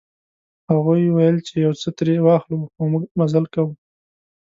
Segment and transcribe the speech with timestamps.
[0.71, 3.73] هغوی ویل چې یو څه ترې واخلو خو موږ مزل کاوه.